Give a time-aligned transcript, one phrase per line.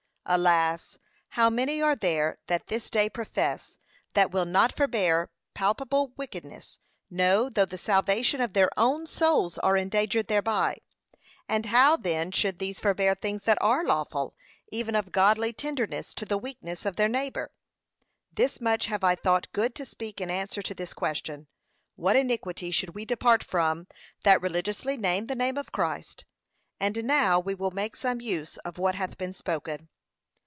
[0.27, 0.97] Alas!
[1.29, 3.75] how many are there that this day profess,
[4.13, 6.77] that will not forbear palpable wickedness;
[7.09, 10.77] no, though the salvation of their own souls are endangered thereby;
[11.49, 14.33] and how then should these forbear things that are lawful,
[14.71, 17.51] even of godly tenderness to the weakness of their neighbour?
[18.31, 21.47] Thus much have I thought good to speak in answer to this question,
[21.95, 23.87] What iniquity should we depart from
[24.23, 26.23] that religiously name the name of Christ?
[26.79, 29.89] And now we will make some use of what hath been spoken.